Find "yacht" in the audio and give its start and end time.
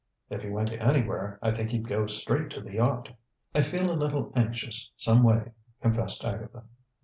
2.73-3.09